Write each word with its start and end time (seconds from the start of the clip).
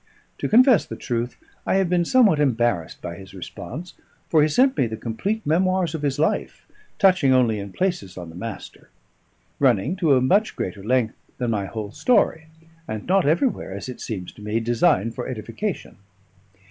To 0.39 0.49
confess 0.49 0.83
the 0.83 0.95
truth, 0.95 1.37
I 1.63 1.75
have 1.75 1.87
been 1.87 2.05
somewhat 2.05 2.39
embarrassed 2.39 3.03
by 3.03 3.17
his 3.17 3.35
response; 3.35 3.93
for 4.29 4.41
he 4.41 4.47
sent 4.47 4.75
me 4.75 4.87
the 4.87 4.97
complete 4.97 5.45
memoirs 5.45 5.93
of 5.93 6.01
his 6.01 6.17
life, 6.17 6.65
touching 6.97 7.31
only 7.33 7.59
in 7.59 7.71
places 7.71 8.17
on 8.17 8.29
the 8.31 8.35
Master; 8.35 8.89
running 9.59 9.95
to 9.97 10.15
a 10.15 10.19
much 10.19 10.55
greater 10.55 10.83
length 10.83 11.13
than 11.37 11.51
my 11.51 11.67
whole 11.67 11.91
story, 11.91 12.47
and 12.87 13.05
not 13.05 13.27
everywhere 13.27 13.73
(as 13.75 13.87
it 13.87 14.01
seems 14.01 14.31
to 14.31 14.41
me) 14.41 14.59
designed 14.59 15.13
for 15.13 15.27
edification. 15.27 15.97